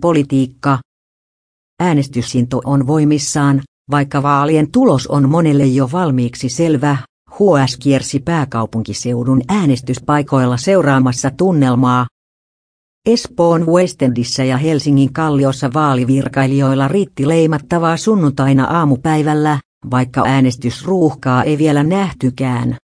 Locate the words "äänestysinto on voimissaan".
1.80-3.62